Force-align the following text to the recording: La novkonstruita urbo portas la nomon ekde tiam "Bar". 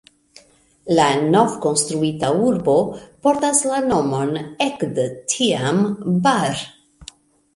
La 0.99 1.03
novkonstruita 1.35 2.31
urbo 2.45 2.75
portas 3.27 3.61
la 3.73 3.81
nomon 3.91 4.33
ekde 4.69 5.05
tiam 5.35 5.81
"Bar". 6.27 6.65